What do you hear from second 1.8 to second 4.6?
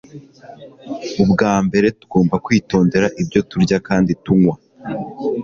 tugomba kwitondera ibyo turya kandi tunywa